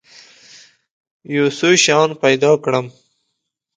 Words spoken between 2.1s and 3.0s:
پیدا کړم.